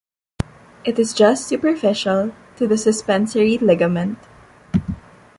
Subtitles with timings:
[0.83, 4.17] It is just superficial to the suspensory ligament.